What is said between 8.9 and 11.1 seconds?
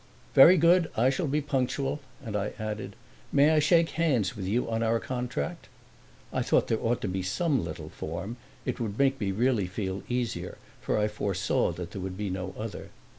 make me really feel easier, for I